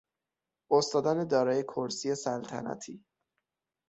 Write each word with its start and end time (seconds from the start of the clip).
استادان 0.71 1.27
دارای 1.27 1.63
کرسی 1.63 2.15
سلطنتی 2.15 3.03